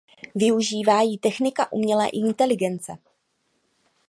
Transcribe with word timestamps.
Využívá 0.35 1.01
ji 1.01 1.17
technika 1.17 1.71
umělé 1.71 2.07
inteligence. 2.09 2.97